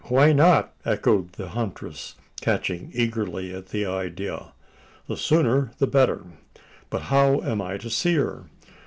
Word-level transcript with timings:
"Why 0.05 0.33
not?" 0.33 0.73
echoed 0.83 1.33
the 1.33 1.49
huntress, 1.49 2.15
catching 2.41 2.89
eagerly 2.91 3.53
at 3.53 3.67
the 3.67 3.85
idea. 3.85 4.51
"The 5.05 5.15
sooner 5.15 5.73
the 5.77 5.85
better. 5.85 6.23
But 6.89 7.03
how 7.13 7.41
am 7.41 7.61
I 7.61 7.77
to 7.77 7.89
see 7.91 8.15
her? 8.15 8.45